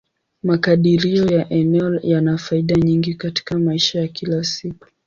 [0.43, 4.87] Makadirio ya eneo yana faida nyingi katika maisha ya kila siku.